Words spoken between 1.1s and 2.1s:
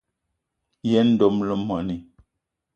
dom le moní.